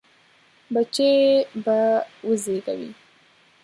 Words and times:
بچي 0.73 1.11
به 1.63 1.77
وزېږوي. 2.27 2.89